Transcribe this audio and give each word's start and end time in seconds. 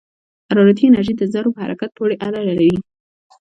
حرارتي 0.47 0.83
انرژي 0.87 1.13
د 1.17 1.23
ذرّو 1.33 1.55
په 1.55 1.61
حرکت 1.65 1.89
پورې 1.97 2.15
اړه 2.27 2.41
لري. 2.49 2.73